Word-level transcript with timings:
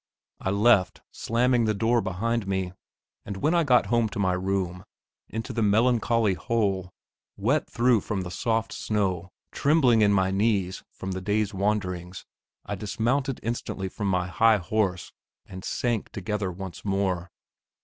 I 0.39 0.49
left, 0.49 1.01
slamming 1.11 1.65
the 1.65 1.75
door 1.75 2.01
behind 2.01 2.47
me. 2.47 2.73
But 3.23 3.37
when 3.37 3.53
I 3.53 3.63
got 3.63 3.85
home 3.85 4.09
to 4.09 4.17
my 4.17 4.33
room, 4.33 4.83
into 5.29 5.53
the 5.53 5.61
melancholy 5.61 6.33
hole, 6.33 6.89
wet 7.37 7.69
through 7.69 8.01
from 8.01 8.21
the 8.21 8.31
soft 8.31 8.73
snow, 8.73 9.29
trembling 9.51 10.01
in 10.01 10.11
my 10.11 10.31
knees 10.31 10.81
from 10.91 11.11
the 11.11 11.21
day's 11.21 11.53
wanderings, 11.53 12.25
I 12.65 12.73
dismounted 12.73 13.39
instantly 13.43 13.89
from 13.89 14.07
my 14.07 14.25
high 14.25 14.57
horse, 14.57 15.11
and 15.45 15.63
sank 15.63 16.09
together 16.09 16.51
once 16.51 16.83
more. 16.83 17.29